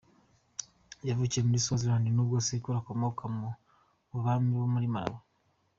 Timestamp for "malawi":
4.95-5.23